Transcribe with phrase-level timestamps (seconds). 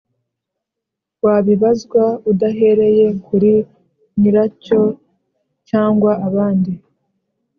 [1.25, 3.51] wabibazwa udahereye kuri
[4.19, 6.71] nyiracyocyangwa abandi